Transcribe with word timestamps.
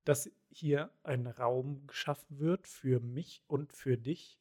dass 0.04 0.32
hier 0.50 0.90
ein 1.04 1.28
Raum 1.28 1.86
geschaffen 1.86 2.40
wird 2.40 2.68
für 2.68 3.00
mich 3.00 3.44
und 3.46 3.72
für 3.72 4.00
dich. 4.00 4.40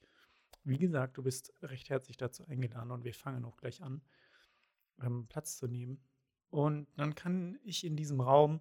Wie 0.65 0.79
gesagt, 0.79 1.19
du 1.19 1.23
bist 1.23 1.53
recht 1.61 1.91
herzlich 1.91 2.17
dazu 2.17 2.47
eingeladen 2.47 2.93
und 2.93 3.05
wir 3.05 3.13
fangen 3.13 3.45
auch 3.45 3.59
gleich 3.59 3.83
an, 3.83 4.01
ähm, 5.03 5.27
Platz 5.29 5.59
zu 5.59 5.67
nehmen. 5.67 6.01
Und 6.51 6.87
dann 6.97 7.15
kann 7.15 7.59
ich 7.63 7.85
in 7.85 7.97
diesem 7.97 8.21
Raum 8.21 8.61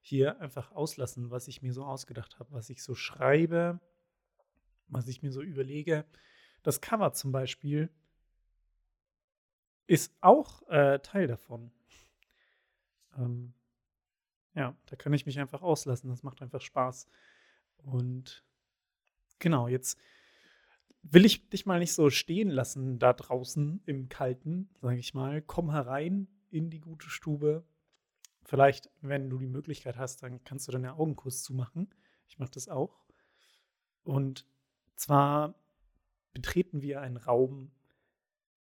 hier 0.00 0.40
einfach 0.40 0.72
auslassen, 0.72 1.30
was 1.30 1.48
ich 1.48 1.62
mir 1.62 1.72
so 1.72 1.84
ausgedacht 1.84 2.38
habe, 2.38 2.52
was 2.52 2.70
ich 2.70 2.82
so 2.82 2.94
schreibe, 2.94 3.80
was 4.86 5.08
ich 5.08 5.22
mir 5.22 5.32
so 5.32 5.42
überlege. 5.42 6.04
Das 6.62 6.80
Cover 6.80 7.12
zum 7.12 7.32
Beispiel 7.32 7.90
ist 9.86 10.14
auch 10.20 10.66
äh, 10.68 10.98
Teil 11.00 11.26
davon. 11.26 11.72
Ähm, 13.16 13.54
ja, 14.54 14.76
da 14.86 14.96
kann 14.96 15.12
ich 15.12 15.26
mich 15.26 15.40
einfach 15.40 15.62
auslassen. 15.62 16.10
Das 16.10 16.22
macht 16.22 16.42
einfach 16.42 16.60
Spaß. 16.60 17.08
Und 17.78 18.44
genau, 19.38 19.68
jetzt 19.68 19.98
will 21.10 21.24
ich 21.24 21.48
dich 21.48 21.66
mal 21.66 21.78
nicht 21.78 21.92
so 21.92 22.10
stehen 22.10 22.50
lassen 22.50 22.98
da 22.98 23.12
draußen 23.12 23.82
im 23.86 24.08
Kalten, 24.08 24.68
sage 24.80 24.98
ich 24.98 25.14
mal. 25.14 25.42
Komm 25.42 25.70
herein 25.70 26.28
in 26.50 26.70
die 26.70 26.80
gute 26.80 27.08
Stube. 27.10 27.64
Vielleicht, 28.44 28.90
wenn 29.00 29.30
du 29.30 29.38
die 29.38 29.46
Möglichkeit 29.46 29.96
hast, 29.96 30.22
dann 30.22 30.42
kannst 30.44 30.68
du 30.68 30.72
deine 30.72 30.94
Augen 30.94 31.16
kurz 31.16 31.42
zumachen. 31.42 31.94
Ich 32.28 32.38
mache 32.38 32.50
das 32.52 32.68
auch. 32.68 33.04
Und 34.02 34.46
zwar 34.96 35.54
betreten 36.32 36.82
wir 36.82 37.00
einen 37.00 37.16
Raum, 37.16 37.70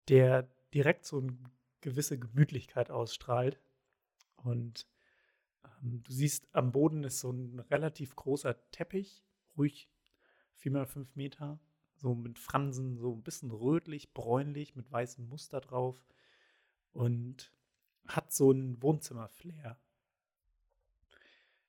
der 0.10 0.50
direkt 0.74 1.06
so 1.06 1.20
eine 1.20 1.38
gewisse 1.82 2.18
Gemütlichkeit 2.18 2.92
ausstrahlt. 2.92 3.60
Und 4.38 4.88
ähm, 5.66 6.04
du 6.04 6.12
siehst, 6.12 6.48
am 6.54 6.72
Boden 6.72 7.04
ist 7.04 7.20
so 7.20 7.32
ein 7.32 7.60
relativ 7.60 8.16
großer 8.16 8.56
Teppich, 8.72 9.24
ruhig 9.58 9.90
4x5 10.62 11.08
Meter, 11.16 11.60
so 12.04 12.14
mit 12.14 12.38
Fransen, 12.38 12.98
so 12.98 13.14
ein 13.14 13.24
bisschen 13.24 13.50
rötlich, 13.50 14.14
bräunlich, 14.14 14.76
mit 14.76 14.92
weißem 14.92 15.28
Muster 15.30 15.62
drauf 15.62 16.06
und 16.92 17.50
hat 18.06 18.34
so 18.34 18.52
ein 18.52 18.82
Wohnzimmer-Flair. 18.84 19.80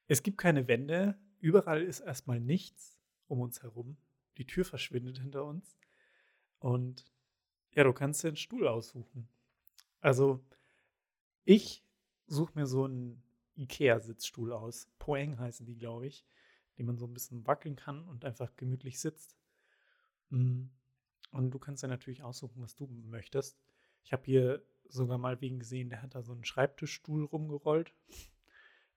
Es 0.09 0.25
gibt 0.25 0.37
keine 0.37 0.67
Wände, 0.67 1.17
überall 1.39 1.83
ist 1.83 2.01
erstmal 2.01 2.41
nichts 2.41 2.99
um 3.29 3.41
uns 3.41 3.63
herum. 3.63 3.97
Die 4.37 4.45
Tür 4.45 4.65
verschwindet 4.65 5.21
hinter 5.21 5.45
uns 5.45 5.79
und 6.59 7.05
ja, 7.71 7.85
du 7.85 7.93
kannst 7.93 8.25
dir 8.25 8.29
einen 8.29 8.37
Stuhl 8.37 8.67
aussuchen. 8.67 9.29
Also, 10.01 10.45
ich 11.45 11.85
suche 12.27 12.59
mir 12.59 12.67
so 12.67 12.85
einen 12.85 13.23
Ikea-Sitzstuhl 13.57 14.53
aus. 14.53 14.89
Poeng 14.99 15.39
heißen 15.39 15.65
die, 15.65 15.77
glaube 15.77 16.09
ich, 16.09 16.27
den 16.77 16.87
man 16.87 16.99
so 16.99 17.07
ein 17.07 17.15
bisschen 17.15 17.47
wackeln 17.47 17.77
kann 17.77 18.03
und 18.09 18.25
einfach 18.25 18.57
gemütlich 18.57 18.99
sitzt. 18.99 19.37
Mm. 20.35 20.71
Und 21.31 21.51
du 21.51 21.59
kannst 21.59 21.83
ja 21.83 21.89
natürlich 21.89 22.23
aussuchen, 22.23 22.63
was 22.63 22.75
du 22.77 22.87
möchtest. 22.87 23.59
Ich 24.03 24.13
habe 24.13 24.25
hier 24.25 24.65
sogar 24.89 25.19
mal 25.19 25.41
wegen 25.41 25.59
gesehen, 25.59 25.91
der 25.91 26.03
hat 26.03 26.15
da 26.15 26.23
so 26.23 26.33
einen 26.33 26.45
Schreibtischstuhl 26.45 27.25
rumgerollt. 27.25 27.95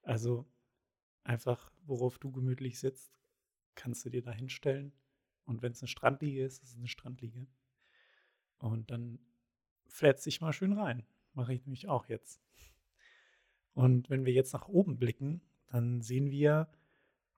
Also 0.02 0.46
einfach, 1.24 1.72
worauf 1.86 2.20
du 2.20 2.31
gemütlich 2.31 2.80
sitzt, 2.80 3.20
kannst 3.76 4.06
du 4.06 4.09
dir 4.09 4.22
da 4.22 4.31
hinstellen. 4.31 4.94
Und 5.46 5.62
wenn 5.62 5.72
es 5.72 5.81
eine 5.81 5.88
Strandliege 5.88 6.44
ist, 6.44 6.64
ist 6.64 6.72
es 6.72 6.78
eine 6.78 6.88
Strandliege. 6.88 7.47
Und 8.59 8.92
dann 8.92 9.20
flätzt 9.88 10.26
dich 10.26 10.42
mal 10.42 10.53
schön 10.53 10.74
rein. 10.74 11.06
Mache 11.34 11.53
ich 11.53 11.66
nämlich 11.66 11.88
auch 11.88 12.08
jetzt. 12.08 12.42
Und 13.74 14.09
wenn 14.09 14.26
wir 14.26 14.34
jetzt 14.34 14.53
nach 14.53 14.68
oben 14.68 14.97
blicken, 14.97 15.42
dann 15.68 16.02
sehen 16.02 16.31
wir, 16.31 16.70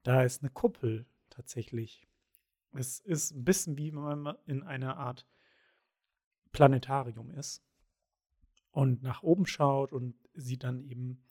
da 0.04 0.24
ist 0.24 0.42
eine 0.42 0.50
Kuppel 0.50 1.06
tatsächlich. 1.30 2.09
Es 2.74 3.00
ist 3.00 3.32
ein 3.32 3.44
bisschen 3.44 3.78
wie 3.78 3.94
wenn 3.94 4.20
man 4.20 4.38
in 4.46 4.64
einer 4.64 4.98
Art 4.98 5.28
Planetarium 6.52 7.32
ist 7.32 7.64
und 8.72 9.02
nach 9.04 9.24
oben 9.24 9.46
schaut 9.46 9.92
und 9.92 10.16
sieht 10.34 10.64
dann 10.64 10.84
eben, 10.84 11.24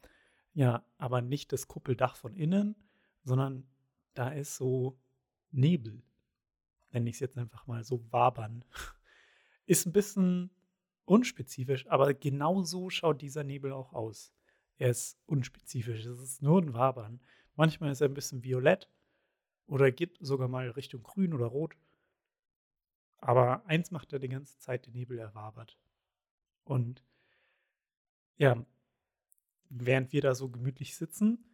ja, 0.53 0.85
aber 0.97 1.21
nicht 1.21 1.51
das 1.51 1.67
Kuppeldach 1.67 2.15
von 2.15 2.35
innen, 2.35 2.75
sondern 3.23 3.67
da 4.13 4.29
ist 4.29 4.55
so 4.55 4.99
Nebel, 5.51 6.01
nenne 6.91 7.09
ich 7.09 7.15
es 7.15 7.19
jetzt 7.19 7.37
einfach 7.37 7.67
mal 7.67 7.83
so 7.83 8.03
wabern. 8.11 8.65
Ist 9.65 9.85
ein 9.85 9.93
bisschen 9.93 10.49
unspezifisch, 11.05 11.85
aber 11.87 12.15
genau 12.15 12.63
so 12.63 12.89
schaut 12.89 13.21
dieser 13.21 13.43
Nebel 13.43 13.71
auch 13.71 13.93
aus. 13.93 14.33
Er 14.77 14.89
ist 14.89 15.19
unspezifisch, 15.27 16.05
es 16.05 16.19
ist 16.19 16.41
nur 16.41 16.59
ein 16.59 16.73
Wabern. 16.73 17.21
Manchmal 17.55 17.91
ist 17.91 18.01
er 18.01 18.07
ein 18.07 18.15
bisschen 18.15 18.43
violett 18.43 18.89
oder 19.69 19.91
geht 19.91 20.17
sogar 20.19 20.47
mal 20.47 20.69
Richtung 20.71 21.03
grün 21.03 21.33
oder 21.33 21.45
rot. 21.45 21.75
Aber 23.17 23.65
eins 23.65 23.91
macht 23.91 24.11
er 24.13 24.19
die 24.19 24.29
ganze 24.29 24.57
Zeit, 24.59 24.87
den 24.87 24.93
Nebel 24.93 25.19
erwabert. 25.19 25.77
Und 26.63 27.03
ja, 28.37 28.65
während 29.69 30.11
wir 30.11 30.21
da 30.21 30.33
so 30.33 30.49
gemütlich 30.49 30.95
sitzen, 30.95 31.45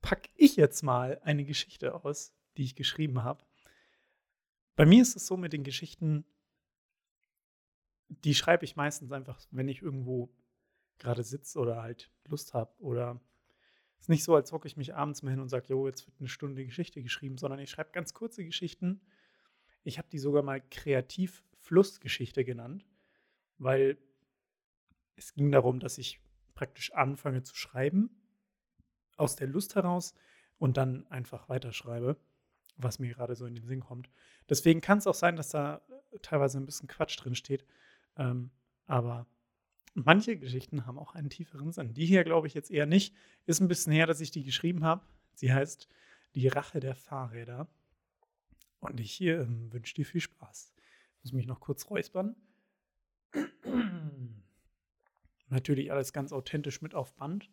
packe 0.00 0.30
ich 0.34 0.56
jetzt 0.56 0.82
mal 0.82 1.20
eine 1.24 1.44
Geschichte 1.44 2.04
aus, 2.04 2.32
die 2.56 2.64
ich 2.64 2.76
geschrieben 2.76 3.22
habe. 3.22 3.44
Bei 4.76 4.86
mir 4.86 5.02
ist 5.02 5.16
es 5.16 5.26
so 5.26 5.36
mit 5.36 5.52
den 5.52 5.64
Geschichten, 5.64 6.24
die 8.08 8.34
schreibe 8.34 8.64
ich 8.64 8.76
meistens 8.76 9.10
einfach, 9.10 9.40
wenn 9.50 9.68
ich 9.68 9.82
irgendwo 9.82 10.30
gerade 10.98 11.24
sitze 11.24 11.58
oder 11.58 11.82
halt 11.82 12.10
Lust 12.26 12.54
habe. 12.54 12.72
Oder 12.78 13.20
ist 14.02 14.08
nicht 14.08 14.24
so, 14.24 14.34
als 14.34 14.50
hocke 14.50 14.66
ich 14.66 14.76
mich 14.76 14.96
abends 14.96 15.22
mal 15.22 15.30
hin 15.30 15.38
und 15.38 15.48
sage, 15.48 15.66
jo, 15.68 15.86
jetzt 15.86 16.08
wird 16.08 16.16
eine 16.18 16.28
Stunde 16.28 16.64
Geschichte 16.64 17.00
geschrieben, 17.00 17.38
sondern 17.38 17.60
ich 17.60 17.70
schreibe 17.70 17.92
ganz 17.92 18.12
kurze 18.12 18.44
Geschichten. 18.44 19.00
Ich 19.84 19.96
habe 19.96 20.08
die 20.10 20.18
sogar 20.18 20.42
mal 20.42 20.60
Kreativ-Flussgeschichte 20.60 22.44
genannt, 22.44 22.84
weil 23.58 23.96
es 25.14 25.34
ging 25.34 25.52
darum, 25.52 25.78
dass 25.78 25.98
ich 25.98 26.20
praktisch 26.56 26.92
anfange 26.92 27.44
zu 27.44 27.54
schreiben, 27.54 28.10
aus 29.16 29.36
der 29.36 29.46
Lust 29.46 29.76
heraus 29.76 30.14
und 30.58 30.76
dann 30.76 31.06
einfach 31.06 31.48
weiterschreibe, 31.48 32.16
was 32.76 32.98
mir 32.98 33.14
gerade 33.14 33.36
so 33.36 33.46
in 33.46 33.54
den 33.54 33.66
Sinn 33.66 33.80
kommt. 33.80 34.10
Deswegen 34.48 34.80
kann 34.80 34.98
es 34.98 35.06
auch 35.06 35.14
sein, 35.14 35.36
dass 35.36 35.50
da 35.50 35.80
teilweise 36.22 36.58
ein 36.58 36.66
bisschen 36.66 36.88
Quatsch 36.88 37.22
drin 37.22 37.36
steht. 37.36 37.64
Ähm, 38.16 38.50
aber 38.86 39.28
manche 39.94 40.36
Geschichten 40.36 40.86
haben 40.86 40.98
auch 40.98 41.14
einen 41.14 41.30
tieferen 41.30 41.72
Sinn. 41.72 41.94
Die 41.94 42.06
hier 42.06 42.24
glaube 42.24 42.46
ich 42.46 42.54
jetzt 42.54 42.70
eher 42.70 42.86
nicht. 42.86 43.14
Ist 43.46 43.60
ein 43.60 43.68
bisschen 43.68 43.92
her, 43.92 44.06
dass 44.06 44.20
ich 44.20 44.30
die 44.30 44.44
geschrieben 44.44 44.84
habe. 44.84 45.04
Sie 45.34 45.52
heißt 45.52 45.88
Die 46.34 46.48
Rache 46.48 46.80
der 46.80 46.94
Fahrräder. 46.94 47.68
Und 48.80 48.98
ich 49.00 49.12
hier 49.12 49.40
ähm, 49.40 49.72
wünsche 49.72 49.94
dir 49.94 50.04
viel 50.04 50.20
Spaß. 50.20 50.72
Ich 51.18 51.24
muss 51.24 51.32
mich 51.32 51.46
noch 51.46 51.60
kurz 51.60 51.88
räuspern. 51.88 52.34
Natürlich 55.48 55.92
alles 55.92 56.12
ganz 56.12 56.32
authentisch 56.32 56.82
mit 56.82 56.94
auf 56.94 57.14
Band. 57.14 57.48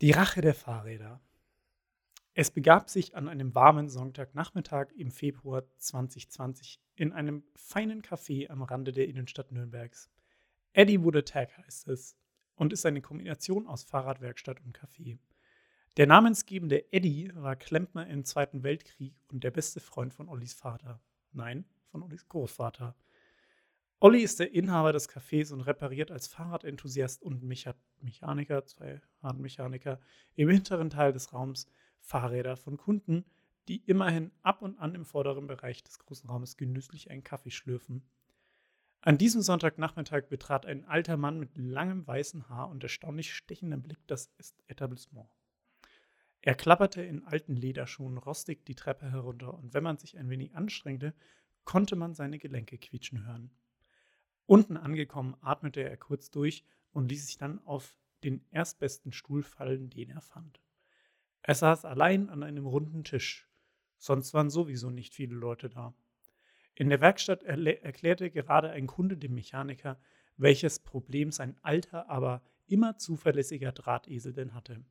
Die 0.00 0.12
Rache 0.12 0.40
der 0.40 0.54
Fahrräder. 0.54 1.20
Es 2.32 2.52
begab 2.52 2.88
sich 2.88 3.16
an 3.16 3.28
einem 3.28 3.56
warmen 3.56 3.88
Sonntagnachmittag 3.88 4.92
im 4.96 5.10
Februar 5.10 5.64
2020 5.78 6.80
in 6.94 7.12
einem 7.12 7.42
feinen 7.56 8.02
Café 8.02 8.48
am 8.50 8.62
Rande 8.62 8.92
der 8.92 9.08
Innenstadt 9.08 9.50
Nürnbergs. 9.50 10.08
Eddie 10.72 11.02
Wood 11.02 11.16
Attack 11.16 11.58
heißt 11.58 11.88
es 11.88 12.16
und 12.54 12.72
ist 12.72 12.86
eine 12.86 13.00
Kombination 13.00 13.66
aus 13.66 13.82
Fahrradwerkstatt 13.82 14.60
und 14.60 14.78
Café. 14.78 15.18
Der 15.96 16.06
namensgebende 16.06 16.92
Eddie 16.92 17.32
war 17.34 17.56
Klempner 17.56 18.06
im 18.06 18.24
Zweiten 18.24 18.62
Weltkrieg 18.62 19.16
und 19.32 19.42
der 19.42 19.50
beste 19.50 19.80
Freund 19.80 20.14
von 20.14 20.28
Ollis 20.28 20.54
Vater. 20.54 21.00
Nein, 21.32 21.64
von 21.90 22.04
Ollis 22.04 22.28
Großvater. 22.28 22.94
Olli 23.98 24.22
ist 24.22 24.38
der 24.38 24.54
Inhaber 24.54 24.92
des 24.92 25.10
Cafés 25.10 25.52
und 25.52 25.62
repariert 25.62 26.12
als 26.12 26.28
Fahrradenthusiast 26.28 27.22
und 27.22 27.42
Mecha 27.42 27.74
Mechaniker, 28.00 28.64
zwei 28.64 29.00
Radmechaniker, 29.20 30.00
im 30.36 30.48
hinteren 30.48 30.90
Teil 30.90 31.12
des 31.12 31.32
Raums 31.32 31.66
Fahrräder 32.00 32.56
von 32.56 32.76
Kunden, 32.76 33.24
die 33.68 33.82
immerhin 33.86 34.32
ab 34.42 34.62
und 34.62 34.78
an 34.78 34.94
im 34.94 35.04
vorderen 35.04 35.46
Bereich 35.46 35.82
des 35.82 35.98
großen 35.98 36.28
Raumes 36.28 36.56
genüsslich 36.56 37.10
einen 37.10 37.24
Kaffee 37.24 37.50
schlürfen. 37.50 38.02
An 39.02 39.16
diesem 39.16 39.40
Sonntagnachmittag 39.40 40.28
betrat 40.28 40.66
ein 40.66 40.84
alter 40.84 41.16
Mann 41.16 41.38
mit 41.38 41.56
langem 41.56 42.06
weißen 42.06 42.48
Haar 42.48 42.68
und 42.68 42.82
erstaunlich 42.82 43.32
stechendem 43.32 43.82
Blick 43.82 44.06
das 44.06 44.30
Etablissement. 44.66 45.28
Er 46.42 46.54
klapperte 46.54 47.02
in 47.02 47.22
alten 47.24 47.54
Lederschuhen 47.54 48.18
rostig 48.18 48.64
die 48.64 48.74
Treppe 48.74 49.10
herunter, 49.10 49.54
und 49.54 49.74
wenn 49.74 49.84
man 49.84 49.98
sich 49.98 50.16
ein 50.16 50.30
wenig 50.30 50.54
anstrengte, 50.54 51.14
konnte 51.64 51.96
man 51.96 52.14
seine 52.14 52.38
Gelenke 52.38 52.78
quietschen 52.78 53.26
hören. 53.26 53.50
Unten 54.46 54.76
angekommen 54.76 55.36
atmete 55.42 55.82
er 55.82 55.96
kurz 55.96 56.30
durch 56.30 56.64
und 56.92 57.10
ließ 57.10 57.26
sich 57.26 57.38
dann 57.38 57.64
auf 57.66 57.94
den 58.24 58.44
erstbesten 58.50 59.12
Stuhl 59.12 59.42
fallen, 59.42 59.90
den 59.90 60.10
er 60.10 60.22
fand. 60.22 60.60
Er 61.42 61.54
saß 61.54 61.84
allein 61.84 62.28
an 62.28 62.42
einem 62.42 62.66
runden 62.66 63.04
Tisch. 63.04 63.48
Sonst 63.96 64.34
waren 64.34 64.50
sowieso 64.50 64.90
nicht 64.90 65.14
viele 65.14 65.34
Leute 65.34 65.68
da. 65.68 65.94
In 66.74 66.88
der 66.88 67.00
Werkstatt 67.00 67.42
erklärte 67.42 68.30
gerade 68.30 68.70
ein 68.70 68.86
Kunde 68.86 69.16
dem 69.16 69.34
Mechaniker, 69.34 70.00
welches 70.36 70.78
Problem 70.78 71.32
sein 71.32 71.56
alter, 71.62 72.08
aber 72.08 72.42
immer 72.66 72.96
zuverlässiger 72.96 73.72
Drahtesel 73.72 74.32
denn 74.32 74.54
hatte. 74.54 74.82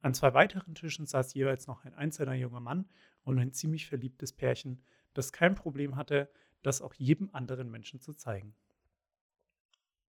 An 0.00 0.14
zwei 0.14 0.34
weiteren 0.34 0.74
Tischen 0.74 1.06
saß 1.06 1.34
jeweils 1.34 1.66
noch 1.66 1.84
ein 1.84 1.94
einzelner 1.94 2.34
junger 2.34 2.60
Mann 2.60 2.88
und 3.22 3.38
ein 3.38 3.52
ziemlich 3.52 3.86
verliebtes 3.86 4.32
Pärchen, 4.32 4.82
das 5.14 5.32
kein 5.32 5.54
Problem 5.54 5.96
hatte, 5.96 6.30
das 6.62 6.82
auch 6.82 6.94
jedem 6.94 7.30
anderen 7.32 7.70
Menschen 7.70 8.00
zu 8.00 8.14
zeigen. 8.14 8.54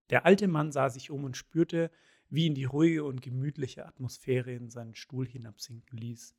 Der 0.10 0.26
alte 0.26 0.48
Mann 0.48 0.72
sah 0.72 0.90
sich 0.90 1.12
um 1.12 1.24
und 1.24 1.38
spürte, 1.38 1.92
wie 2.32 2.48
ihn 2.48 2.56
die 2.56 2.64
ruhige 2.64 3.04
und 3.04 3.22
gemütliche 3.22 3.86
Atmosphäre 3.86 4.54
in 4.54 4.70
seinen 4.70 4.96
Stuhl 4.96 5.28
hinabsinken 5.28 5.98
ließ. 5.98 6.36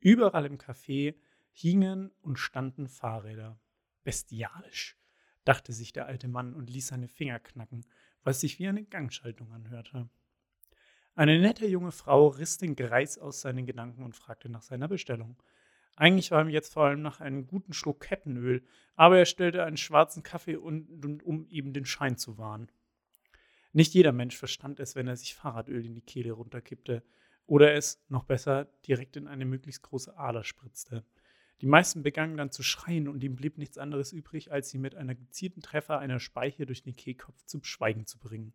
Überall 0.00 0.44
im 0.44 0.58
Café 0.58 1.14
hingen 1.52 2.10
und 2.20 2.38
standen 2.38 2.88
Fahrräder. 2.88 3.58
Bestialisch, 4.04 4.98
dachte 5.44 5.72
sich 5.72 5.92
der 5.92 6.06
alte 6.06 6.28
Mann 6.28 6.52
und 6.52 6.68
ließ 6.68 6.88
seine 6.88 7.08
Finger 7.08 7.38
knacken, 7.38 7.86
was 8.24 8.40
sich 8.40 8.58
wie 8.58 8.68
eine 8.68 8.84
Gangschaltung 8.84 9.52
anhörte. 9.52 10.10
Eine 11.14 11.38
nette 11.40 11.66
junge 11.66 11.92
Frau 11.92 12.28
riss 12.28 12.58
den 12.58 12.76
Greis 12.76 13.16
aus 13.16 13.40
seinen 13.40 13.64
Gedanken 13.64 14.02
und 14.02 14.14
fragte 14.14 14.50
nach 14.50 14.62
seiner 14.62 14.88
Bestellung. 14.88 15.40
Eigentlich 15.94 16.30
war 16.30 16.42
ihm 16.42 16.50
jetzt 16.50 16.74
vor 16.74 16.84
allem 16.84 17.00
nach 17.00 17.20
einem 17.20 17.46
guten 17.46 17.72
Schluck 17.72 18.00
Kettenöl, 18.00 18.62
aber 18.96 19.18
er 19.18 19.24
stellte 19.24 19.64
einen 19.64 19.78
schwarzen 19.78 20.22
Kaffee 20.22 20.56
und, 20.56 21.24
um 21.24 21.46
eben 21.46 21.72
den 21.72 21.86
Schein 21.86 22.18
zu 22.18 22.36
wahren. 22.36 22.70
Nicht 23.76 23.92
jeder 23.92 24.12
Mensch 24.12 24.38
verstand 24.38 24.80
es, 24.80 24.96
wenn 24.96 25.06
er 25.06 25.18
sich 25.18 25.34
Fahrradöl 25.34 25.84
in 25.84 25.94
die 25.94 26.00
Kehle 26.00 26.32
runterkippte 26.32 27.02
oder 27.44 27.74
es, 27.74 28.02
noch 28.08 28.24
besser, 28.24 28.64
direkt 28.86 29.16
in 29.16 29.28
eine 29.28 29.44
möglichst 29.44 29.82
große 29.82 30.16
Ader 30.16 30.44
spritzte. 30.44 31.04
Die 31.60 31.66
meisten 31.66 32.02
begannen 32.02 32.38
dann 32.38 32.50
zu 32.50 32.62
schreien 32.62 33.06
und 33.06 33.22
ihm 33.22 33.36
blieb 33.36 33.58
nichts 33.58 33.76
anderes 33.76 34.14
übrig, 34.14 34.50
als 34.50 34.70
sie 34.70 34.78
mit 34.78 34.94
einer 34.94 35.14
gezielten 35.14 35.60
Treffer 35.60 35.98
einer 35.98 36.20
Speiche 36.20 36.64
durch 36.64 36.84
den 36.84 36.96
Kehlkopf 36.96 37.44
zum 37.44 37.64
Schweigen 37.64 38.06
zu 38.06 38.18
bringen. 38.18 38.54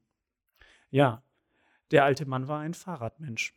Ja, 0.90 1.24
der 1.92 2.04
alte 2.04 2.26
Mann 2.26 2.48
war 2.48 2.62
ein 2.62 2.74
Fahrradmensch. 2.74 3.54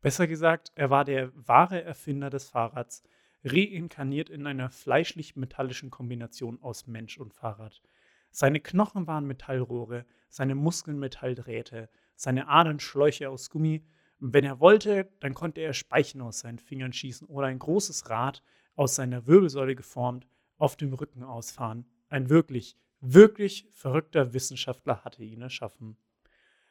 Besser 0.00 0.26
gesagt, 0.26 0.72
er 0.74 0.88
war 0.88 1.04
der 1.04 1.30
wahre 1.34 1.82
Erfinder 1.82 2.30
des 2.30 2.48
Fahrrads, 2.48 3.02
reinkarniert 3.44 4.30
in 4.30 4.46
einer 4.46 4.70
fleischlich-metallischen 4.70 5.90
Kombination 5.90 6.62
aus 6.62 6.86
Mensch 6.86 7.18
und 7.18 7.34
Fahrrad. 7.34 7.82
Seine 8.30 8.60
Knochen 8.60 9.06
waren 9.06 9.26
Metallrohre, 9.26 10.04
seine 10.28 10.54
Muskeln 10.54 10.98
Metalldrähte, 10.98 11.88
seine 12.14 12.48
Adern 12.48 12.80
Schläuche 12.80 13.30
aus 13.30 13.50
Gummi. 13.50 13.84
Und 14.20 14.34
wenn 14.34 14.44
er 14.44 14.60
wollte, 14.60 15.08
dann 15.20 15.34
konnte 15.34 15.60
er 15.60 15.72
Speichen 15.72 16.20
aus 16.20 16.40
seinen 16.40 16.58
Fingern 16.58 16.92
schießen 16.92 17.28
oder 17.28 17.46
ein 17.46 17.58
großes 17.58 18.10
Rad, 18.10 18.42
aus 18.74 18.94
seiner 18.94 19.26
Wirbelsäule 19.26 19.74
geformt, 19.74 20.28
auf 20.56 20.76
dem 20.76 20.92
Rücken 20.92 21.22
ausfahren. 21.24 21.84
Ein 22.08 22.30
wirklich, 22.30 22.76
wirklich 23.00 23.68
verrückter 23.72 24.32
Wissenschaftler 24.34 25.04
hatte 25.04 25.24
ihn 25.24 25.42
erschaffen. 25.42 25.96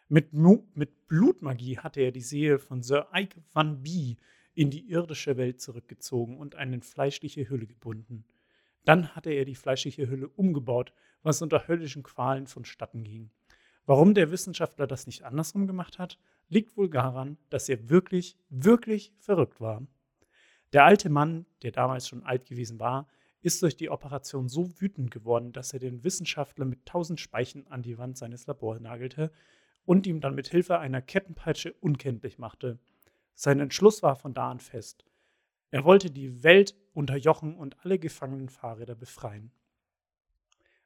Mit, 0.10 0.32
mit 0.32 1.08
Blutmagie 1.08 1.80
hatte 1.80 2.00
er 2.00 2.12
die 2.12 2.22
Seele 2.22 2.60
von 2.60 2.82
Sir 2.82 3.08
Ike 3.14 3.44
Van 3.52 3.84
Bee 3.84 4.16
in 4.54 4.72
die 4.72 4.90
irdische 4.90 5.38
Welt 5.38 5.62
zurückgezogen 5.62 6.38
und 6.38 6.56
eine 6.56 6.82
fleischliche 6.82 7.50
Hülle 7.50 7.68
gebunden. 7.68 8.26
Dann 8.88 9.14
hatte 9.18 9.32
er 9.32 9.44
die 9.44 9.56
fleischliche 9.56 10.08
Hülle 10.08 10.30
umgebaut, 10.30 10.94
was 11.22 11.42
unter 11.42 11.68
höllischen 11.68 12.04
Qualen 12.04 12.48
vonstatten 12.48 13.04
ging. 13.04 13.32
Warum 13.86 14.14
der 14.14 14.32
Wissenschaftler 14.32 14.88
das 14.88 15.08
nicht 15.08 15.24
andersrum 15.24 15.68
gemacht 15.68 16.00
hat, 16.00 16.18
liegt 16.48 16.78
wohl 16.78 16.90
daran, 16.90 17.38
dass 17.50 17.68
er 17.68 17.90
wirklich, 17.90 18.38
wirklich 18.48 19.12
verrückt 19.20 19.60
war. 19.60 19.86
Der 20.72 20.86
alte 20.86 21.10
Mann, 21.10 21.46
der 21.64 21.74
damals 21.74 22.08
schon 22.08 22.24
alt 22.24 22.46
gewesen 22.46 22.80
war, 22.80 23.10
ist 23.42 23.62
durch 23.62 23.76
die 23.76 23.90
Operation 23.90 24.48
so 24.48 24.80
wütend 24.80 25.12
geworden, 25.12 25.52
dass 25.52 25.74
er 25.74 25.80
den 25.80 26.06
Wissenschaftler 26.06 26.64
mit 26.64 26.86
tausend 26.86 27.20
Speichen 27.20 27.68
an 27.68 27.82
die 27.82 27.98
Wand 27.98 28.18
seines 28.18 28.48
Labors 28.48 28.80
nagelte 28.80 29.34
und 29.84 30.08
ihm 30.08 30.22
dann 30.22 30.34
mit 30.34 30.48
Hilfe 30.48 30.80
einer 30.80 31.02
Kettenpeitsche 31.02 31.74
unkenntlich 31.82 32.40
machte. 32.40 32.80
Sein 33.36 33.60
Entschluss 33.60 34.02
war 34.02 34.16
von 34.16 34.34
da 34.34 34.50
an 34.50 34.62
fest. 34.62 35.04
Er 35.70 35.84
wollte 35.84 36.10
die 36.10 36.44
Welt 36.44 36.76
unterjochen 36.94 37.56
und 37.56 37.84
alle 37.84 38.00
gefangenen 38.00 38.50
Fahrräder 38.50 38.96
befreien. 38.96 39.52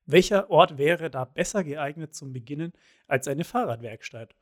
Welcher 0.06 0.50
Ort 0.50 0.78
wäre 0.78 1.12
da 1.12 1.26
besser 1.26 1.64
geeignet 1.64 2.16
zum 2.16 2.34
Beginnen 2.34 2.74
als 3.08 3.28
eine 3.28 3.44
Fahrradwerkstatt? 3.44 4.36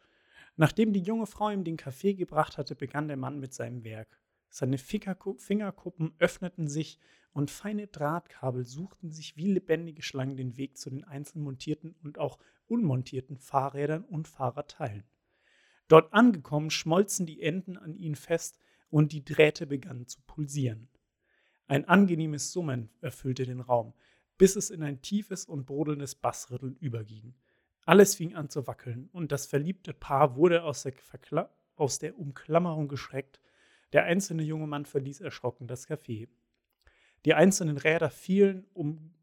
Nachdem 0.56 0.94
die 0.94 1.02
junge 1.02 1.26
Frau 1.26 1.50
ihm 1.50 1.64
den 1.64 1.78
Kaffee 1.78 2.14
gebracht 2.14 2.58
hatte, 2.58 2.76
begann 2.76 3.08
der 3.08 3.18
Mann 3.18 3.40
mit 3.40 3.54
seinem 3.54 3.84
Werk. 3.84 4.20
Seine 4.50 4.78
Fingerkuppen 4.78 6.14
öffneten 6.18 6.68
sich 6.68 7.00
und 7.34 7.52
feine 7.52 7.88
Drahtkabel 7.88 8.66
suchten 8.66 9.12
sich 9.12 9.38
wie 9.38 9.52
lebendige 9.52 10.02
Schlangen 10.02 10.38
den 10.38 10.58
Weg 10.58 10.78
zu 10.78 10.90
den 10.90 11.04
einzeln 11.04 11.44
montierten 11.44 11.96
und 12.04 12.18
auch 12.18 12.40
unmontierten 12.68 13.38
Fahrrädern 13.38 14.04
und 14.06 14.28
Fahrradteilen. 14.28 15.04
Dort 15.88 16.14
angekommen 16.14 16.72
schmolzen 16.72 17.26
die 17.26 17.42
Enden 17.42 17.78
an 17.78 17.96
ihnen 17.96 18.16
fest 18.16 18.60
und 18.90 19.12
die 19.12 19.24
Drähte 19.24 19.68
begannen 19.68 20.08
zu 20.08 20.20
pulsieren. 20.22 20.90
Ein 21.68 21.86
angenehmes 21.86 22.52
Summen 22.52 22.90
erfüllte 23.02 23.46
den 23.46 23.62
Raum, 23.62 23.94
bis 24.38 24.56
es 24.56 24.70
in 24.70 24.82
ein 24.82 25.02
tiefes 25.02 25.46
und 25.46 25.66
brodelndes 25.66 26.16
Bassrütteln 26.16 26.76
überging. 26.78 27.36
Alles 27.86 28.16
fing 28.16 28.36
an 28.36 28.50
zu 28.50 28.68
wackeln, 28.68 29.10
und 29.12 29.32
das 29.32 29.46
verliebte 29.46 29.94
Paar 29.94 30.36
wurde 30.36 30.64
aus 30.64 30.84
der, 30.84 30.94
Verkla 30.94 31.50
aus 31.76 32.00
der 32.00 32.18
Umklammerung 32.18 32.88
geschreckt. 32.88 33.40
Der 33.94 34.04
einzelne 34.04 34.44
junge 34.44 34.68
Mann 34.68 34.86
verließ 34.86 35.22
erschrocken 35.22 35.68
das 35.68 35.88
Café. 35.88 36.28
Die 37.26 37.34
einzelnen 37.34 37.78
Räder 37.78 38.10
fielen 38.10 38.66
um, 38.74 39.14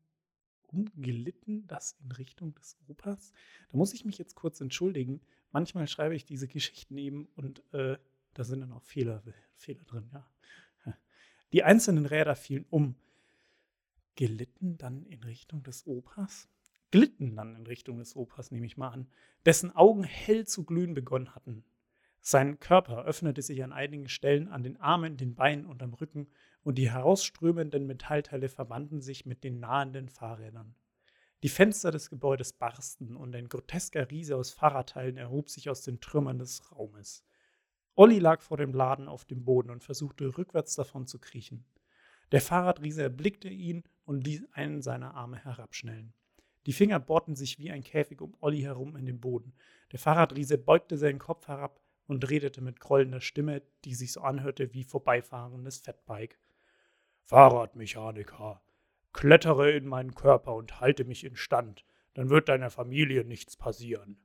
umgelitten, 0.67 1.67
das 1.67 1.97
in 2.03 2.13
Richtung 2.13 2.55
des 2.55 2.77
Opas. 2.89 3.33
Da 3.71 3.79
muss 3.79 3.95
ich 3.95 4.05
mich 4.05 4.19
jetzt 4.19 4.35
kurz 4.35 4.61
entschuldigen. 4.61 5.21
Manchmal 5.53 5.87
schreibe 5.87 6.15
ich 6.15 6.25
diese 6.25 6.49
Geschichten 6.49 6.99
eben 6.99 7.29
und 7.37 7.63
äh, 7.73 7.97
da 8.39 8.45
sind 8.45 8.61
dann 8.61 8.73
auch 8.73 8.83
Fehler, 8.83 9.23
Fehler 9.55 9.85
drin, 9.85 10.11
ja. 10.13 10.27
Die 11.53 11.63
einzelnen 11.63 12.07
Räder 12.07 12.37
fielen 12.37 12.67
um 12.71 12.97
gelitten 14.17 14.79
dann 14.79 15.05
in 15.07 15.23
Richtung 15.23 15.63
des 15.63 15.87
Opas? 15.87 16.49
Glitten 16.91 17.37
dann 17.37 17.57
in 17.57 17.67
Richtung 17.67 17.99
des 17.99 18.17
Opas, 18.17 18.51
nehme 18.51 18.67
ich 18.67 18.77
mal 18.77 18.89
an, 18.89 19.09
dessen 19.45 19.75
Augen 19.75 20.05
hell 20.05 20.47
zu 20.47 20.65
glühen 20.65 20.95
begonnen 20.95 21.35
hatten. 21.35 21.65
Sein 22.21 22.59
Körper 22.59 23.05
öffnete 23.05 23.43
sich 23.43 23.63
an 23.63 23.73
einigen 23.73 24.09
Stellen 24.09 24.49
an 24.49 24.63
den 24.63 24.79
Armen, 24.79 25.17
den 25.17 25.35
Beinen 25.35 25.67
und 25.67 25.83
am 25.83 25.95
Rücken, 25.95 26.29
und 26.63 26.77
die 26.77 26.91
herausströmenden 26.91 27.87
Metallteile 27.87 28.49
verbanden 28.49 29.01
sich 29.01 29.27
mit 29.27 29.45
den 29.45 29.61
nahenden 29.61 30.09
Fahrrädern. 30.09 30.75
Die 31.45 31.49
Fenster 31.49 31.93
des 31.93 32.11
Gebäudes 32.11 32.53
barsten 32.53 33.15
und 33.15 33.37
ein 33.37 33.49
grotesker 33.49 34.11
Riese 34.11 34.37
aus 34.37 34.51
Fahrradteilen 34.51 35.17
erhob 35.17 35.49
sich 35.49 35.71
aus 35.71 35.83
den 35.83 36.01
Trümmern 36.01 36.39
des 36.39 36.73
Raumes. 36.73 37.25
Olli 37.99 38.19
lag 38.19 38.43
vor 38.43 38.59
dem 38.59 38.75
Laden 38.75 39.09
auf 39.09 39.25
dem 39.25 39.45
Boden 39.45 39.71
und 39.71 39.83
versuchte 39.83 40.37
rückwärts 40.37 40.75
davon 40.75 41.07
zu 41.07 41.19
kriechen. 41.19 41.65
Der 42.31 42.43
Fahrradriese 42.43 43.03
erblickte 43.03 43.49
ihn 43.49 43.85
und 44.05 44.25
ließ 44.27 44.45
einen 44.53 44.83
seiner 44.83 45.15
Arme 45.15 45.43
herabschnellen. 45.43 46.13
Die 46.67 46.75
Finger 46.75 47.01
bohrten 47.01 47.37
sich 47.37 47.59
wie 47.59 47.71
ein 47.71 47.83
Käfig 47.83 48.21
um 48.21 48.37
Olli 48.41 48.61
herum 48.61 48.97
in 48.97 49.07
den 49.07 49.19
Boden. 49.19 49.55
Der 49.93 49.99
Fahrradriese 49.99 50.59
beugte 50.59 50.99
seinen 50.99 51.19
Kopf 51.19 51.49
herab 51.49 51.81
und 52.07 52.29
redete 52.29 52.61
mit 52.61 52.81
grollender 52.81 53.23
Stimme, 53.23 53.63
die 53.85 53.95
sich 53.95 54.13
so 54.13 54.21
anhörte 54.21 54.75
wie 54.75 54.85
vorbeifahrendes 54.85 55.79
Fettbike. 55.79 56.39
Fahrradmechaniker, 57.23 58.63
klettere 59.15 59.71
in 59.71 59.87
meinen 59.87 60.15
Körper 60.15 60.55
und 60.55 60.81
halte 60.81 61.05
mich 61.05 61.25
in 61.25 61.35
Stand, 61.35 61.87
dann 62.13 62.29
wird 62.29 62.51
deiner 62.51 62.71
Familie 62.71 63.25
nichts 63.25 63.57
passieren. 63.57 64.21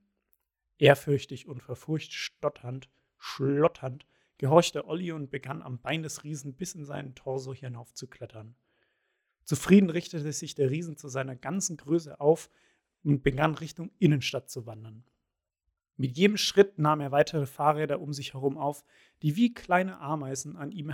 Ehrfürchtig 0.78 1.48
und 1.48 1.62
verfurcht 1.64 2.12
stotternd, 2.12 2.90
schlotternd, 3.22 4.06
gehorchte 4.40 4.88
Olli 4.88 5.12
und 5.12 5.30
begann 5.30 5.62
am 5.62 5.80
Bein 5.80 6.02
des 6.02 6.24
Riesen 6.24 6.56
bis 6.56 6.74
in 6.74 6.84
seinen 6.84 7.14
Torso 7.14 7.54
hinauf 7.54 7.94
zu 7.94 8.08
klettern. 8.08 8.56
Zufrieden 9.44 9.90
richtete 9.90 10.32
sich 10.34 10.56
der 10.56 10.72
Riesen 10.72 10.98
zu 10.98 11.08
seiner 11.08 11.36
ganzen 11.36 11.78
Größe 11.78 12.20
auf 12.20 12.50
und 13.04 13.22
begann 13.22 13.54
Richtung 13.56 13.92
Innenstadt 14.00 14.50
zu 14.50 14.66
wandern. 14.66 15.04
Mit 15.98 16.18
jedem 16.18 16.38
Schritt 16.38 16.80
nahm 16.80 17.00
er 17.00 17.12
weitere 17.12 17.46
Fahrräder 17.46 18.02
um 18.02 18.12
sich 18.12 18.34
herum 18.34 18.58
auf, 18.58 18.84
die 19.22 19.36
wie 19.36 19.54
kleine 19.54 20.00
Ameisen 20.00 20.56
an 20.58 20.72
ihm 20.72 20.92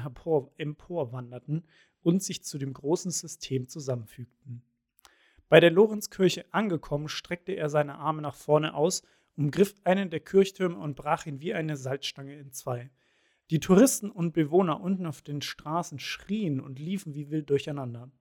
emporwanderten 0.57 1.63
und 2.03 2.21
sich 2.21 2.43
zu 2.43 2.57
dem 2.57 2.73
großen 2.73 3.11
System 3.11 3.69
zusammenfügten. 3.69 4.63
Bei 5.47 5.61
der 5.61 5.71
Lorenzkirche 5.71 6.45
angekommen, 6.51 7.07
streckte 7.07 7.53
er 7.53 7.69
seine 7.69 7.95
Arme 7.95 8.21
nach 8.21 8.35
vorne 8.35 8.73
aus, 8.73 9.03
umgriff 9.37 9.75
einen 9.83 10.09
der 10.09 10.19
Kirchtürme 10.19 10.77
und 10.77 10.95
brach 10.95 11.25
ihn 11.25 11.39
wie 11.41 11.53
eine 11.53 11.77
Salzstange 11.77 12.35
in 12.37 12.51
zwei. 12.51 12.89
Die 13.49 13.59
Touristen 13.59 14.11
und 14.11 14.33
Bewohner 14.33 14.81
unten 14.81 15.05
auf 15.05 15.21
den 15.21 15.41
Straßen 15.41 15.99
schrien 15.99 16.59
und 16.59 16.79
liefen 16.79 17.13
wie 17.13 17.29
wild 17.29 17.49
durcheinander. 17.49 18.11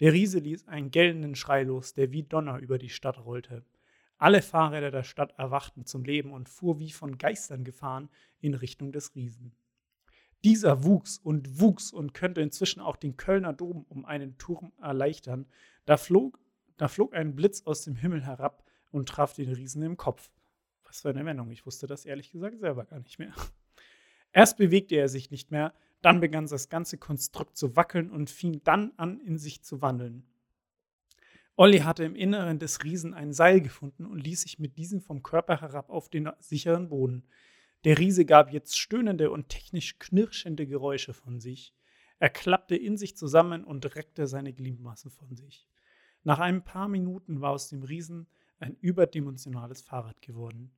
Der 0.00 0.12
Riese 0.12 0.38
ließ 0.38 0.68
einen 0.68 0.90
gellenden 0.90 1.34
Schrei 1.34 1.62
los, 1.62 1.92
der 1.92 2.12
wie 2.12 2.22
Donner 2.22 2.58
über 2.58 2.78
die 2.78 2.88
Stadt 2.88 3.24
rollte. 3.24 3.64
Alle 4.18 4.40
Fahrräder 4.40 4.90
der 4.90 5.02
Stadt 5.02 5.34
erwachten 5.36 5.84
zum 5.84 6.04
Leben 6.04 6.32
und 6.32 6.48
fuhr 6.48 6.78
wie 6.78 6.90
von 6.90 7.18
Geistern 7.18 7.64
gefahren 7.64 8.08
in 8.40 8.54
Richtung 8.54 8.92
des 8.92 9.14
Riesen. 9.14 9.52
Dieser 10.44 10.84
wuchs 10.84 11.18
und 11.18 11.60
wuchs 11.60 11.92
und 11.92 12.14
könnte 12.14 12.40
inzwischen 12.40 12.80
auch 12.80 12.96
den 12.96 13.16
Kölner 13.16 13.52
Dom 13.52 13.84
um 13.88 14.04
einen 14.04 14.38
Turm 14.38 14.72
erleichtern. 14.80 15.46
Da 15.86 15.96
flog, 15.96 16.38
da 16.76 16.88
flog 16.88 17.14
ein 17.14 17.34
Blitz 17.34 17.62
aus 17.62 17.82
dem 17.82 17.96
Himmel 17.96 18.24
herab 18.24 18.62
und 18.90 19.08
traf 19.08 19.34
den 19.34 19.52
Riesen 19.52 19.82
im 19.82 19.96
Kopf. 19.96 20.30
Was 20.86 21.00
für 21.02 21.10
eine 21.10 21.24
Wendung, 21.24 21.50
ich 21.50 21.66
wusste 21.66 21.86
das 21.86 22.06
ehrlich 22.06 22.30
gesagt 22.30 22.60
selber 22.60 22.84
gar 22.84 23.00
nicht 23.00 23.18
mehr. 23.18 23.34
Erst 24.32 24.56
bewegte 24.56 24.96
er 24.96 25.08
sich 25.08 25.30
nicht 25.30 25.50
mehr, 25.50 25.74
dann 26.02 26.20
begann 26.20 26.46
das 26.46 26.68
ganze 26.68 26.98
Konstrukt 26.98 27.56
zu 27.56 27.74
wackeln 27.74 28.10
und 28.10 28.30
fing 28.30 28.62
dann 28.64 28.92
an, 28.96 29.20
in 29.20 29.38
sich 29.38 29.62
zu 29.62 29.82
wandeln. 29.82 30.24
Olli 31.56 31.78
hatte 31.78 32.04
im 32.04 32.14
Inneren 32.14 32.58
des 32.58 32.84
Riesen 32.84 33.14
ein 33.14 33.32
Seil 33.32 33.62
gefunden 33.62 34.04
und 34.04 34.18
ließ 34.18 34.42
sich 34.42 34.58
mit 34.58 34.76
diesem 34.76 35.00
vom 35.00 35.22
Körper 35.22 35.62
herab 35.62 35.88
auf 35.88 36.10
den 36.10 36.30
sicheren 36.38 36.90
Boden. 36.90 37.24
Der 37.84 37.98
Riese 37.98 38.26
gab 38.26 38.52
jetzt 38.52 38.78
stöhnende 38.78 39.30
und 39.30 39.48
technisch 39.48 39.98
knirschende 39.98 40.66
Geräusche 40.66 41.14
von 41.14 41.40
sich. 41.40 41.72
Er 42.18 42.28
klappte 42.28 42.76
in 42.76 42.98
sich 42.98 43.16
zusammen 43.16 43.64
und 43.64 43.94
reckte 43.96 44.26
seine 44.26 44.52
Gliedmaßen 44.52 45.10
von 45.10 45.34
sich. 45.34 45.66
Nach 46.24 46.40
ein 46.40 46.62
paar 46.62 46.88
Minuten 46.88 47.40
war 47.40 47.52
aus 47.52 47.68
dem 47.68 47.82
Riesen 47.82 48.26
ein 48.58 48.76
überdimensionales 48.80 49.82
Fahrrad 49.82 50.20
geworden. 50.22 50.72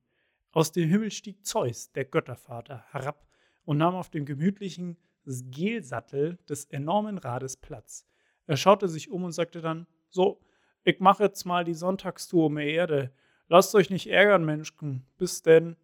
Aus 0.51 0.71
dem 0.71 0.89
Himmel 0.89 1.11
stieg 1.11 1.45
Zeus, 1.45 1.91
der 1.91 2.05
Göttervater, 2.05 2.85
herab 2.91 3.27
und 3.65 3.77
nahm 3.77 3.95
auf 3.95 4.09
dem 4.09 4.25
gemütlichen 4.25 4.97
Gelsattel 5.25 6.37
des 6.49 6.65
enormen 6.65 7.17
Rades 7.17 7.57
Platz. 7.57 8.05
Er 8.47 8.57
schaute 8.57 8.87
sich 8.87 9.11
um 9.11 9.23
und 9.23 9.31
sagte 9.31 9.61
dann: 9.61 9.85
So, 10.09 10.41
ich 10.83 10.99
mache 10.99 11.23
jetzt 11.23 11.45
mal 11.45 11.63
die 11.63 11.75
Sonntagstour 11.75 12.47
um 12.47 12.55
die 12.55 12.71
Erde. 12.71 13.13
Lasst 13.47 13.75
euch 13.75 13.89
nicht 13.89 14.07
ärgern, 14.07 14.43
Menschen. 14.43 15.05
Bis 15.17 15.43
denn, 15.43 15.75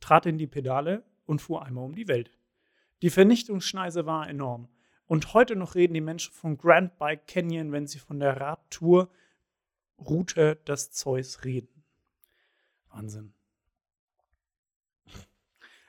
trat 0.00 0.26
in 0.26 0.38
die 0.38 0.46
Pedale 0.46 1.04
und 1.26 1.40
fuhr 1.40 1.64
einmal 1.64 1.84
um 1.84 1.94
die 1.94 2.08
Welt. 2.08 2.30
Die 3.02 3.10
Vernichtungsschneise 3.10 4.06
war 4.06 4.28
enorm. 4.28 4.68
Und 5.06 5.34
heute 5.34 5.56
noch 5.56 5.74
reden 5.74 5.94
die 5.94 6.00
Menschen 6.00 6.32
von 6.32 6.56
Grand 6.56 6.98
Bike 6.98 7.26
Canyon, 7.26 7.72
wenn 7.72 7.86
sie 7.86 7.98
von 7.98 8.18
der 8.18 8.40
Radtour 8.40 9.10
Route 10.08 10.56
des 10.66 10.90
Zeus 10.90 11.44
reden. 11.44 11.84
Wahnsinn. 12.90 13.32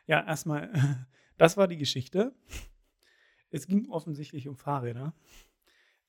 Ja, 0.06 0.26
erstmal, 0.26 1.08
das 1.38 1.58
war 1.58 1.68
die 1.68 1.78
Geschichte. 1.78 2.36
Es 3.50 3.68
ging 3.68 3.90
offensichtlich 3.90 4.48
um 4.48 4.58
Fahrräder, 4.58 5.14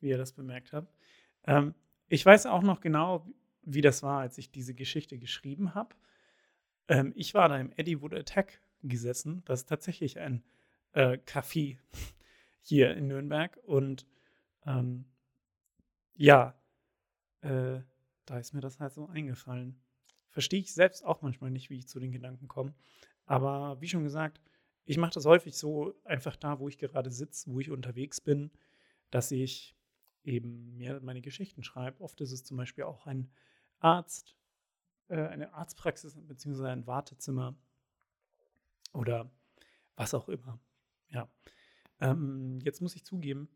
wie 0.00 0.08
ihr 0.08 0.18
das 0.18 0.32
bemerkt 0.32 0.72
habt. 0.72 0.92
Ähm, 1.46 1.74
ich 2.08 2.24
weiß 2.24 2.46
auch 2.46 2.62
noch 2.62 2.80
genau, 2.80 3.26
wie 3.62 3.80
das 3.80 4.02
war, 4.02 4.20
als 4.20 4.38
ich 4.38 4.50
diese 4.50 4.74
Geschichte 4.74 5.18
geschrieben 5.18 5.74
habe. 5.74 5.94
Ähm, 6.88 7.12
ich 7.16 7.34
war 7.34 7.48
da 7.48 7.58
im 7.58 7.72
Eddie 7.76 7.96
Attack 7.96 8.60
gesessen. 8.82 9.42
Das 9.44 9.60
ist 9.60 9.68
tatsächlich 9.68 10.18
ein 10.18 10.42
äh, 10.92 11.18
Café 11.26 11.78
hier 12.62 12.94
in 12.96 13.08
Nürnberg. 13.08 13.58
Und 13.64 14.06
ähm, 14.66 15.04
ja, 16.14 16.54
äh, 17.42 17.80
da 18.26 18.38
ist 18.38 18.52
mir 18.52 18.60
das 18.60 18.80
halt 18.80 18.92
so 18.92 19.06
eingefallen. 19.06 19.80
Verstehe 20.30 20.60
ich 20.60 20.74
selbst 20.74 21.04
auch 21.04 21.22
manchmal 21.22 21.50
nicht, 21.50 21.70
wie 21.70 21.78
ich 21.78 21.88
zu 21.88 22.00
den 22.00 22.12
Gedanken 22.12 22.48
komme. 22.48 22.74
Aber 23.26 23.80
wie 23.80 23.88
schon 23.88 24.02
gesagt, 24.02 24.40
ich 24.84 24.98
mache 24.98 25.14
das 25.14 25.24
häufig 25.24 25.56
so, 25.56 25.94
einfach 26.04 26.36
da, 26.36 26.58
wo 26.58 26.68
ich 26.68 26.78
gerade 26.78 27.10
sitze, 27.10 27.50
wo 27.50 27.60
ich 27.60 27.70
unterwegs 27.70 28.20
bin, 28.20 28.50
dass 29.10 29.30
ich 29.30 29.74
eben 30.24 30.76
mir 30.76 31.00
meine 31.00 31.20
Geschichten 31.20 31.62
schreibe. 31.62 32.02
Oft 32.02 32.20
ist 32.20 32.32
es 32.32 32.44
zum 32.44 32.56
Beispiel 32.56 32.84
auch 32.84 33.06
ein 33.06 33.30
Arzt, 33.78 34.36
äh, 35.08 35.16
eine 35.16 35.52
Arztpraxis 35.54 36.16
bzw. 36.16 36.68
ein 36.68 36.86
Wartezimmer 36.86 37.56
oder 38.92 39.30
was 39.96 40.14
auch 40.14 40.28
immer. 40.28 40.58
Ja. 41.10 41.28
Ähm, 42.00 42.58
jetzt 42.62 42.80
muss 42.80 42.96
ich 42.96 43.04
zugeben, 43.04 43.48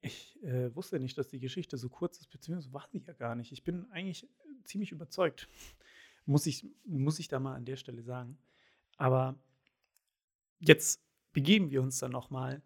ich 0.00 0.42
äh, 0.42 0.74
wusste 0.74 1.00
nicht, 1.00 1.18
dass 1.18 1.28
die 1.28 1.40
Geschichte 1.40 1.76
so 1.76 1.88
kurz 1.88 2.18
ist, 2.18 2.30
beziehungsweise 2.30 2.72
war 2.72 2.86
sie 2.90 3.02
ja 3.06 3.12
gar 3.12 3.34
nicht. 3.34 3.52
Ich 3.52 3.64
bin 3.64 3.90
eigentlich 3.90 4.28
ziemlich 4.64 4.92
überzeugt. 4.92 5.48
muss, 6.26 6.46
ich, 6.46 6.66
muss 6.84 7.18
ich 7.18 7.28
da 7.28 7.40
mal 7.40 7.54
an 7.54 7.64
der 7.64 7.76
Stelle 7.76 8.02
sagen. 8.02 8.38
Aber 8.96 9.38
Jetzt 10.58 11.02
begeben 11.32 11.70
wir 11.70 11.82
uns 11.82 11.98
dann 11.98 12.12
nochmal. 12.12 12.62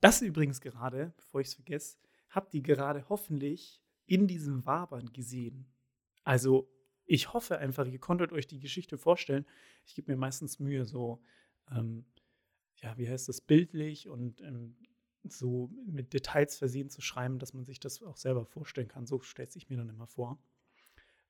Das 0.00 0.22
übrigens 0.22 0.60
gerade, 0.60 1.12
bevor 1.16 1.40
ich 1.40 1.48
es 1.48 1.54
vergesse, 1.54 1.98
habt 2.28 2.54
ihr 2.54 2.62
gerade 2.62 3.08
hoffentlich 3.08 3.80
in 4.06 4.26
diesem 4.26 4.66
Wabern 4.66 5.12
gesehen. 5.12 5.66
Also 6.24 6.68
ich 7.06 7.32
hoffe 7.32 7.58
einfach, 7.58 7.86
ihr 7.86 7.98
konntet 7.98 8.32
euch 8.32 8.46
die 8.46 8.60
Geschichte 8.60 8.98
vorstellen. 8.98 9.46
Ich 9.84 9.94
gebe 9.94 10.10
mir 10.10 10.18
meistens 10.18 10.58
Mühe, 10.58 10.84
so, 10.84 11.22
ähm, 11.70 12.04
ja, 12.76 12.96
wie 12.98 13.08
heißt 13.08 13.28
das, 13.28 13.40
bildlich 13.40 14.08
und 14.08 14.40
ähm, 14.40 14.76
so 15.24 15.70
mit 15.86 16.12
Details 16.12 16.56
versehen 16.56 16.90
zu 16.90 17.00
schreiben, 17.00 17.38
dass 17.38 17.54
man 17.54 17.64
sich 17.64 17.80
das 17.80 18.02
auch 18.02 18.16
selber 18.16 18.44
vorstellen 18.46 18.88
kann. 18.88 19.06
So 19.06 19.20
stellt 19.20 19.52
sich 19.52 19.68
mir 19.68 19.76
dann 19.76 19.88
immer 19.88 20.06
vor. 20.06 20.38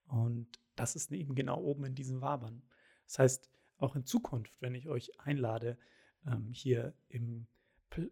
Und 0.07 0.59
das 0.77 0.97
ist 0.97 1.13
eben 1.13 1.35
genau 1.35 1.61
oben 1.61 1.85
in 1.85 1.95
diesem 1.95 2.21
Wabern. 2.21 2.63
Das 3.07 3.19
heißt, 3.19 3.51
auch 3.79 3.97
in 3.97 4.05
Zukunft, 4.05 4.61
wenn 4.61 4.75
ich 4.75 4.89
euch 4.89 5.19
einlade, 5.21 5.79
ähm, 6.27 6.51
hier, 6.53 6.95
im, 7.09 7.47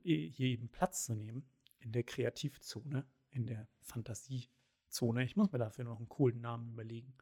hier 0.03 0.49
eben 0.49 0.69
Platz 0.69 1.05
zu 1.05 1.15
nehmen, 1.15 1.49
in 1.79 1.93
der 1.93 2.03
Kreativzone, 2.03 3.07
in 3.31 3.47
der 3.47 3.69
Fantasiezone. 3.83 5.25
Ich 5.25 5.37
muss 5.37 5.53
mir 5.53 5.59
dafür 5.59 5.85
noch 5.85 5.99
einen 5.99 6.09
coolen 6.09 6.41
Namen 6.41 6.69
überlegen. 6.73 7.15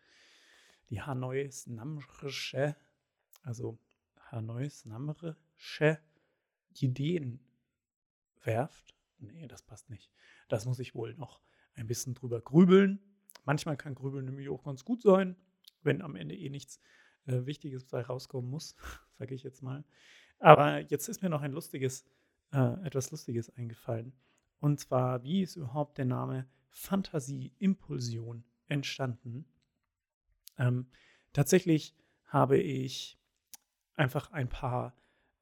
Die 0.91 1.03
Hanois 1.03 1.67
Namrische, 1.67 2.77
also 3.43 3.79
Hanois 4.31 4.85
Namrische 4.85 6.01
Ideenwerft. 8.47 8.95
Nee, 9.19 9.47
das 9.49 9.63
passt 9.63 9.91
nicht. 9.91 10.11
Das 10.49 10.67
muss 10.67 10.79
ich 10.79 10.95
wohl 10.95 11.15
noch 11.15 11.41
ein 11.75 11.87
bisschen 11.87 12.15
drüber 12.15 12.41
grübeln. 12.41 13.01
Manchmal 13.45 13.77
kann 13.77 13.95
Grübeln 13.95 14.25
nämlich 14.25 14.49
auch 14.49 14.63
ganz 14.63 14.85
gut 14.85 15.03
sein, 15.03 15.37
wenn 15.83 16.03
am 16.03 16.17
Ende 16.17 16.37
eh 16.37 16.49
nichts 16.51 16.81
äh, 17.27 17.47
Wichtiges 17.47 17.85
bei 17.85 18.03
rauskommen 18.03 18.51
muss, 18.51 18.77
sage 19.19 19.35
ich 19.35 19.43
jetzt 19.43 19.63
mal. 19.63 19.85
Aber 20.39 20.81
jetzt 20.81 21.09
ist 21.09 21.23
mir 21.23 21.29
noch 21.29 21.43
ein 21.43 21.53
lustiges, 21.53 22.05
äh, 22.53 22.85
etwas 22.85 23.11
Lustiges 23.11 23.51
eingefallen. 23.51 24.13
Und 24.61 24.81
zwar, 24.81 25.23
wie 25.23 25.43
ist 25.43 25.57
überhaupt 25.57 25.99
der 25.99 26.05
Name 26.05 26.47
Fantasie-Impulsion 26.71 28.45
entstanden? 28.69 29.47
Ähm, 30.59 30.89
tatsächlich 31.33 31.95
habe 32.27 32.59
ich 32.59 33.19
einfach 33.95 34.31
ein 34.33 34.49
paar 34.49 34.95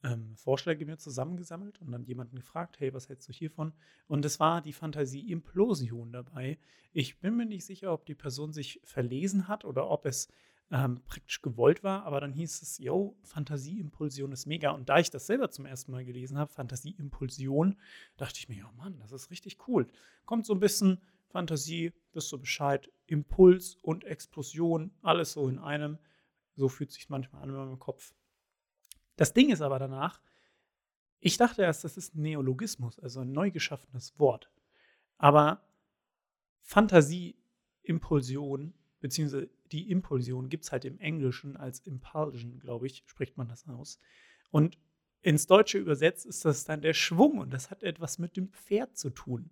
ähm, 0.04 0.36
Vorschläge 0.36 0.84
mir 0.84 0.98
zusammengesammelt 0.98 1.80
und 1.80 1.90
dann 1.90 2.04
jemanden 2.04 2.36
gefragt, 2.36 2.78
hey, 2.78 2.92
was 2.92 3.08
hältst 3.08 3.28
du 3.28 3.32
hiervon? 3.32 3.72
Und 4.06 4.24
es 4.24 4.38
war 4.38 4.60
die 4.60 4.74
Fantasie-Implosion 4.74 6.12
dabei. 6.12 6.58
Ich 6.92 7.18
bin 7.18 7.36
mir 7.36 7.46
nicht 7.46 7.64
sicher, 7.64 7.92
ob 7.92 8.04
die 8.04 8.14
Person 8.14 8.52
sich 8.52 8.80
verlesen 8.84 9.48
hat 9.48 9.64
oder 9.64 9.88
ob 9.90 10.04
es 10.06 10.28
ähm, 10.70 11.00
praktisch 11.06 11.40
gewollt 11.40 11.82
war, 11.82 12.04
aber 12.04 12.20
dann 12.20 12.32
hieß 12.32 12.62
es, 12.62 12.78
yo, 12.78 13.16
Fantasieimpulsion 13.22 14.32
ist 14.32 14.46
mega. 14.46 14.70
Und 14.70 14.88
da 14.88 14.98
ich 14.98 15.10
das 15.10 15.26
selber 15.26 15.50
zum 15.50 15.66
ersten 15.66 15.92
Mal 15.92 16.04
gelesen 16.04 16.38
habe, 16.38 16.52
Fantasieimpulsion, 16.52 17.76
dachte 18.16 18.38
ich 18.38 18.48
mir, 18.48 18.58
ja 18.58 18.72
Mann, 18.76 18.98
das 18.98 19.12
ist 19.12 19.30
richtig 19.30 19.68
cool. 19.68 19.86
Kommt 20.26 20.46
so 20.46 20.54
ein 20.54 20.60
bisschen 20.60 21.00
Fantasie, 21.28 21.92
wisst 22.12 22.30
du 22.32 22.38
Bescheid, 22.38 22.90
Impuls 23.06 23.76
und 23.82 24.04
Explosion, 24.04 24.90
alles 25.02 25.32
so 25.32 25.48
in 25.48 25.58
einem. 25.58 25.98
So 26.56 26.68
fühlt 26.68 26.92
sich 26.92 27.08
manchmal 27.08 27.42
an 27.42 27.48
in 27.50 27.56
meinem 27.56 27.78
Kopf. 27.78 28.14
Das 29.16 29.32
Ding 29.32 29.50
ist 29.50 29.60
aber 29.60 29.78
danach, 29.78 30.20
ich 31.20 31.36
dachte 31.36 31.62
erst, 31.62 31.84
das 31.84 31.96
ist 31.96 32.14
ein 32.14 32.22
Neologismus, 32.22 32.98
also 32.98 33.20
ein 33.20 33.32
neu 33.32 33.50
geschaffenes 33.50 34.18
Wort. 34.18 34.50
Aber 35.16 35.62
Fantasieimpulsion 36.62 38.74
beziehungsweise 39.04 39.50
die 39.70 39.90
Impulsion 39.90 40.48
gibt 40.48 40.64
es 40.64 40.72
halt 40.72 40.86
im 40.86 40.98
Englischen 40.98 41.58
als 41.58 41.80
Impulsion, 41.80 42.58
glaube 42.58 42.86
ich, 42.86 43.02
spricht 43.04 43.36
man 43.36 43.48
das 43.48 43.68
aus. 43.68 44.00
Und 44.50 44.78
ins 45.20 45.46
Deutsche 45.46 45.76
übersetzt 45.76 46.24
ist 46.24 46.46
das 46.46 46.64
dann 46.64 46.80
der 46.80 46.94
Schwung 46.94 47.36
und 47.36 47.52
das 47.52 47.70
hat 47.70 47.82
etwas 47.82 48.18
mit 48.18 48.38
dem 48.38 48.48
Pferd 48.48 48.96
zu 48.96 49.10
tun. 49.10 49.50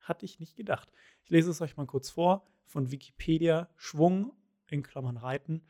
Hatte 0.00 0.24
ich 0.24 0.40
nicht 0.40 0.56
gedacht. 0.56 0.90
Ich 1.24 1.28
lese 1.28 1.50
es 1.50 1.60
euch 1.60 1.76
mal 1.76 1.84
kurz 1.84 2.08
vor 2.08 2.46
von 2.64 2.90
Wikipedia. 2.90 3.68
Schwung 3.76 4.32
in 4.68 4.82
Klammern 4.82 5.18
Reiten. 5.18 5.60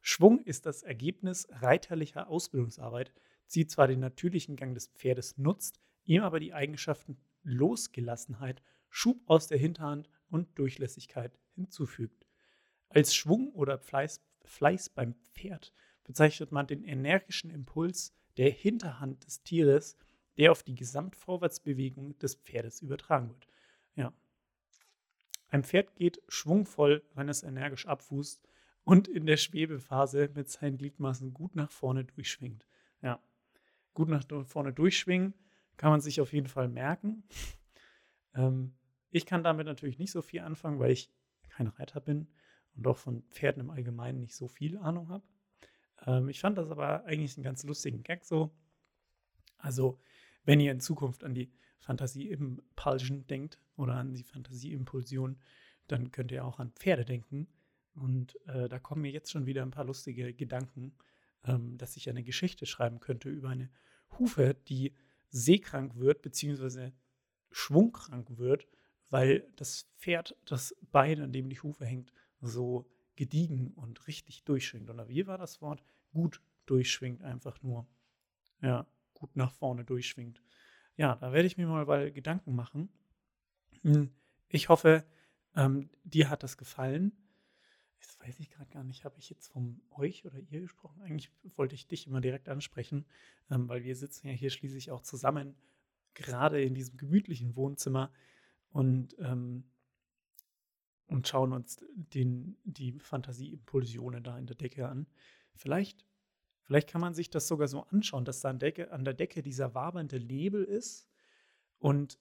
Schwung 0.00 0.40
ist 0.40 0.66
das 0.66 0.82
Ergebnis 0.82 1.46
reiterlicher 1.50 2.28
Ausbildungsarbeit, 2.28 3.12
die 3.54 3.66
zwar 3.66 3.88
den 3.88 4.00
natürlichen 4.00 4.56
Gang 4.56 4.74
des 4.74 4.88
Pferdes 4.88 5.36
nutzt, 5.36 5.80
ihm 6.04 6.22
aber 6.22 6.40
die 6.40 6.54
Eigenschaften 6.54 7.18
Losgelassenheit, 7.42 8.62
Schub 8.88 9.20
aus 9.26 9.46
der 9.46 9.58
Hinterhand 9.58 10.08
und 10.30 10.58
Durchlässigkeit 10.58 11.38
hinzufügt. 11.54 12.26
Als 12.88 13.14
Schwung 13.14 13.52
oder 13.52 13.78
Fleiß, 13.78 14.20
Fleiß 14.44 14.90
beim 14.90 15.14
Pferd 15.14 15.72
bezeichnet 16.04 16.50
man 16.50 16.66
den 16.66 16.82
energischen 16.82 17.50
Impuls 17.50 18.12
der 18.36 18.50
Hinterhand 18.50 19.24
des 19.26 19.42
Tieres, 19.42 19.96
der 20.38 20.50
auf 20.50 20.62
die 20.62 20.74
Gesamtvorwärtsbewegung 20.74 22.18
des 22.18 22.34
Pferdes 22.34 22.80
übertragen 22.80 23.28
wird. 23.28 23.46
Ja. 23.94 24.12
Ein 25.48 25.64
Pferd 25.64 25.94
geht 25.94 26.22
schwungvoll, 26.28 27.04
wenn 27.14 27.28
es 27.28 27.42
energisch 27.42 27.86
abfußt 27.86 28.49
und 28.84 29.08
in 29.08 29.26
der 29.26 29.36
Schwebephase 29.36 30.30
mit 30.34 30.48
seinen 30.48 30.78
Gliedmaßen 30.78 31.32
gut 31.32 31.54
nach 31.54 31.70
vorne 31.70 32.04
durchschwingt. 32.04 32.66
Ja. 33.02 33.20
Gut 33.94 34.08
nach 34.08 34.24
vorne 34.46 34.72
durchschwingen 34.72 35.34
kann 35.76 35.90
man 35.90 36.00
sich 36.00 36.20
auf 36.20 36.32
jeden 36.32 36.48
Fall 36.48 36.68
merken. 36.68 37.24
ähm, 38.34 38.74
ich 39.10 39.26
kann 39.26 39.42
damit 39.42 39.66
natürlich 39.66 39.98
nicht 39.98 40.12
so 40.12 40.22
viel 40.22 40.40
anfangen, 40.40 40.78
weil 40.78 40.92
ich 40.92 41.10
kein 41.48 41.66
Reiter 41.66 42.00
bin 42.00 42.28
und 42.76 42.86
auch 42.86 42.98
von 42.98 43.22
Pferden 43.30 43.60
im 43.60 43.70
Allgemeinen 43.70 44.20
nicht 44.20 44.34
so 44.34 44.48
viel 44.48 44.78
Ahnung 44.78 45.08
habe. 45.08 45.24
Ähm, 46.06 46.28
ich 46.28 46.40
fand 46.40 46.58
das 46.58 46.70
aber 46.70 47.04
eigentlich 47.04 47.36
einen 47.36 47.44
ganz 47.44 47.64
lustigen 47.64 48.02
Gag 48.02 48.24
so. 48.24 48.50
Also, 49.58 50.00
wenn 50.44 50.60
ihr 50.60 50.72
in 50.72 50.80
Zukunft 50.80 51.24
an 51.24 51.34
die 51.34 51.52
Fantasie-Impulsion 51.78 53.26
denkt 53.26 53.58
oder 53.76 53.94
an 53.94 54.14
die 54.14 54.22
Fantasie-Impulsion, 54.22 55.38
dann 55.86 56.10
könnt 56.12 56.32
ihr 56.32 56.44
auch 56.44 56.58
an 56.58 56.72
Pferde 56.72 57.04
denken. 57.04 57.48
Und 58.00 58.34
äh, 58.46 58.68
da 58.68 58.78
kommen 58.78 59.02
mir 59.02 59.10
jetzt 59.10 59.30
schon 59.30 59.46
wieder 59.46 59.62
ein 59.62 59.70
paar 59.70 59.84
lustige 59.84 60.32
Gedanken, 60.32 60.94
ähm, 61.44 61.76
dass 61.76 61.96
ich 61.96 62.08
eine 62.08 62.22
Geschichte 62.22 62.64
schreiben 62.64 62.98
könnte 62.98 63.28
über 63.28 63.50
eine 63.50 63.70
Hufe, 64.18 64.54
die 64.68 64.94
seekrank 65.28 65.96
wird, 65.96 66.22
beziehungsweise 66.22 66.92
schwungkrank 67.52 68.38
wird, 68.38 68.66
weil 69.10 69.46
das 69.56 69.86
Pferd 69.98 70.36
das 70.46 70.74
Bein, 70.90 71.20
an 71.20 71.32
dem 71.32 71.50
die 71.50 71.60
Hufe 71.60 71.84
hängt, 71.84 72.12
so 72.40 72.90
gediegen 73.16 73.72
und 73.74 74.06
richtig 74.06 74.44
durchschwingt. 74.44 74.88
Oder 74.88 75.08
wie 75.08 75.26
war 75.26 75.36
das 75.36 75.60
Wort? 75.60 75.82
Gut 76.12 76.40
durchschwingt 76.64 77.22
einfach 77.22 77.60
nur. 77.62 77.86
Ja, 78.62 78.86
gut 79.12 79.36
nach 79.36 79.52
vorne 79.52 79.84
durchschwingt. 79.84 80.40
Ja, 80.96 81.16
da 81.16 81.32
werde 81.32 81.46
ich 81.46 81.58
mir 81.58 81.66
mal 81.66 81.86
weil 81.86 82.12
Gedanken 82.12 82.54
machen. 82.54 82.88
Hm, 83.82 84.10
ich 84.48 84.68
hoffe, 84.70 85.04
ähm, 85.54 85.90
dir 86.04 86.30
hat 86.30 86.42
das 86.42 86.56
gefallen. 86.56 87.12
Das 88.00 88.18
weiß 88.20 88.40
ich 88.40 88.50
gerade 88.50 88.70
gar 88.70 88.84
nicht. 88.84 89.04
Habe 89.04 89.18
ich 89.18 89.30
jetzt 89.30 89.48
von 89.48 89.80
euch 89.90 90.24
oder 90.24 90.38
ihr 90.38 90.60
gesprochen? 90.60 91.02
Eigentlich 91.02 91.30
wollte 91.56 91.74
ich 91.74 91.86
dich 91.86 92.06
immer 92.06 92.20
direkt 92.20 92.48
ansprechen, 92.48 93.06
ähm, 93.50 93.68
weil 93.68 93.84
wir 93.84 93.94
sitzen 93.96 94.26
ja 94.26 94.32
hier 94.32 94.50
schließlich 94.50 94.90
auch 94.90 95.02
zusammen, 95.02 95.54
gerade 96.14 96.62
in 96.62 96.74
diesem 96.74 96.96
gemütlichen 96.96 97.56
Wohnzimmer. 97.56 98.10
Und 98.72 99.16
ähm, 99.18 99.64
und 101.10 101.26
schauen 101.26 101.52
uns 101.52 101.84
den, 101.92 102.56
die 102.64 102.92
Fantasieimpulsionen 102.92 104.22
da 104.22 104.38
in 104.38 104.46
der 104.46 104.54
Decke 104.56 104.88
an. 104.88 105.06
Vielleicht, 105.56 106.06
vielleicht 106.62 106.88
kann 106.88 107.00
man 107.00 107.14
sich 107.14 107.30
das 107.30 107.48
sogar 107.48 107.66
so 107.66 107.82
anschauen, 107.82 108.24
dass 108.24 108.40
da 108.40 108.50
an, 108.50 108.60
Decke, 108.60 108.92
an 108.92 109.04
der 109.04 109.14
Decke 109.14 109.42
dieser 109.42 109.74
wabernde 109.74 110.20
Nebel 110.20 110.62
ist 110.62 111.08
und 111.78 112.18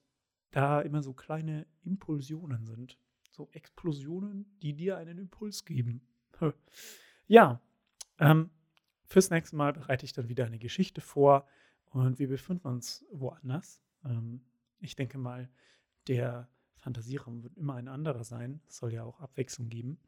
da 0.49 0.81
immer 0.81 1.03
so 1.03 1.13
kleine 1.13 1.67
Impulsionen 1.83 2.65
sind. 2.65 2.97
So 3.39 3.47
Explosionen, 3.53 4.45
die 4.61 4.73
dir 4.73 4.97
einen 4.97 5.17
Impuls 5.17 5.63
geben. 5.63 6.01
Ja, 7.27 7.61
ähm, 8.17 8.49
fürs 9.05 9.29
nächste 9.29 9.55
Mal 9.55 9.71
bereite 9.71 10.03
ich 10.03 10.11
dann 10.11 10.27
wieder 10.27 10.45
eine 10.45 10.59
Geschichte 10.59 10.99
vor 10.99 11.47
und 11.85 12.19
wir 12.19 12.27
befinden 12.27 12.67
uns 12.67 13.05
woanders. 13.13 13.81
Ähm, 14.03 14.41
ich 14.81 14.97
denke 14.97 15.17
mal, 15.17 15.49
der 16.09 16.49
Fantasieraum 16.73 17.41
wird 17.41 17.55
immer 17.55 17.75
ein 17.75 17.87
anderer 17.87 18.25
sein. 18.25 18.59
Es 18.67 18.79
soll 18.79 18.91
ja 18.91 19.05
auch 19.05 19.21
Abwechslung 19.21 19.69
geben. 19.69 20.01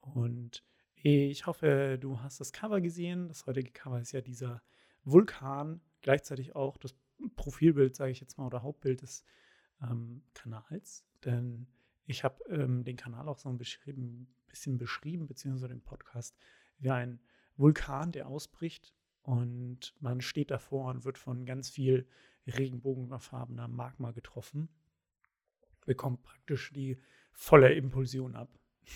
Und 0.00 0.64
ich 0.94 1.46
hoffe, 1.46 1.98
du 2.00 2.22
hast 2.22 2.40
das 2.40 2.50
Cover 2.50 2.80
gesehen. 2.80 3.28
Das 3.28 3.44
heutige 3.44 3.72
Cover 3.72 4.00
ist 4.00 4.12
ja 4.12 4.22
dieser 4.22 4.62
Vulkan, 5.04 5.82
gleichzeitig 6.00 6.56
auch 6.56 6.78
das 6.78 6.94
Profilbild, 7.36 7.94
sage 7.94 8.12
ich 8.12 8.20
jetzt 8.20 8.38
mal, 8.38 8.46
oder 8.46 8.62
Hauptbild 8.62 9.02
des 9.02 9.22
ähm, 9.82 10.22
Kanals. 10.32 11.04
Denn 11.26 11.66
ich 12.10 12.24
habe 12.24 12.44
ähm, 12.48 12.84
den 12.84 12.96
Kanal 12.96 13.28
auch 13.28 13.38
so 13.38 13.48
ein 13.48 13.58
bisschen 13.58 14.26
beschrieben, 14.78 15.26
beziehungsweise 15.26 15.68
den 15.68 15.80
Podcast, 15.80 16.36
wie 16.78 16.90
ein 16.90 17.20
Vulkan, 17.56 18.12
der 18.12 18.26
ausbricht 18.26 18.94
und 19.22 19.94
man 20.00 20.20
steht 20.20 20.50
davor 20.50 20.90
und 20.90 21.04
wird 21.04 21.18
von 21.18 21.46
ganz 21.46 21.70
viel 21.70 22.08
regenbogenfarbener 22.46 23.68
Magma 23.68 24.12
getroffen 24.12 24.68
bekommt 25.86 26.22
praktisch 26.22 26.72
die 26.72 26.98
volle 27.32 27.72
Impulsion 27.74 28.36
ab. 28.36 28.48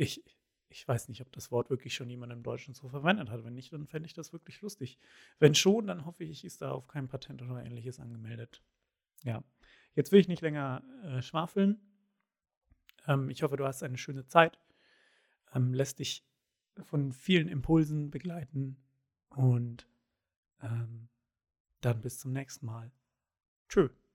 Ich, 0.00 0.24
ich 0.68 0.86
weiß 0.86 1.08
nicht, 1.08 1.20
ob 1.22 1.32
das 1.32 1.50
Wort 1.50 1.70
wirklich 1.70 1.92
schon 1.92 2.08
jemand 2.08 2.32
im 2.32 2.44
Deutschen 2.44 2.72
so 2.72 2.88
verwendet 2.88 3.30
hat. 3.30 3.42
Wenn 3.42 3.54
nicht, 3.54 3.72
dann 3.72 3.88
fände 3.88 4.06
ich 4.06 4.14
das 4.14 4.32
wirklich 4.32 4.60
lustig. 4.60 4.96
Wenn 5.40 5.56
schon, 5.56 5.88
dann 5.88 6.06
hoffe 6.06 6.22
ich, 6.22 6.44
ist 6.44 6.62
da 6.62 6.70
auf 6.70 6.86
kein 6.86 7.08
Patent 7.08 7.42
oder 7.42 7.64
ähnliches 7.64 7.98
angemeldet. 7.98 8.62
Ja, 9.24 9.42
jetzt 9.96 10.12
will 10.12 10.20
ich 10.20 10.28
nicht 10.28 10.40
länger 10.40 10.84
äh, 11.02 11.20
schwafeln. 11.20 11.80
Ähm, 13.08 13.30
ich 13.30 13.42
hoffe, 13.42 13.56
du 13.56 13.66
hast 13.66 13.82
eine 13.82 13.98
schöne 13.98 14.26
Zeit. 14.26 14.58
Ähm, 15.52 15.74
lässt 15.74 15.98
dich 15.98 16.24
von 16.82 17.12
vielen 17.12 17.48
Impulsen 17.48 18.10
begleiten 18.10 18.76
und 19.30 19.88
ähm, 20.62 21.08
dann 21.80 22.00
bis 22.00 22.20
zum 22.20 22.32
nächsten 22.32 22.66
Mal. 22.66 22.92
Tschüss. 23.68 24.07